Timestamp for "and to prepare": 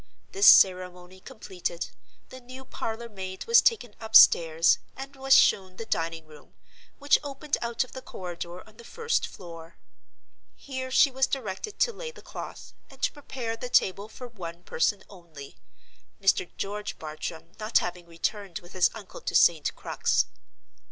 12.89-13.55